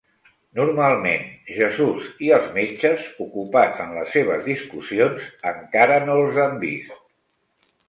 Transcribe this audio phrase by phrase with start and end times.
[0.59, 1.27] Normalment,
[1.57, 7.01] Jesús i els metges, ocupats en les seves discussions, encara no els han vist.